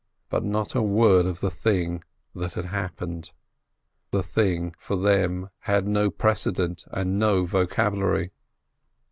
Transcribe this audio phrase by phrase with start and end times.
[0.31, 2.03] But not a word of the thing
[2.33, 3.33] that had happened.
[4.09, 8.31] The thing, for them, had no precedent, and no vocabulary.